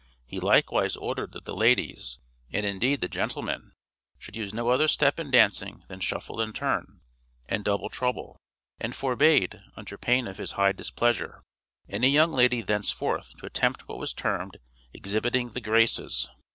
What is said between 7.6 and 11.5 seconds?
"double trouble;" and forbade, under pain of his high displeasure,